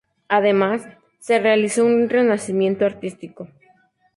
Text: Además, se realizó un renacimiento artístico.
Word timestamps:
Además, 0.29 0.81
se 1.19 1.37
realizó 1.37 1.85
un 1.85 2.09
renacimiento 2.09 2.85
artístico. 2.87 3.49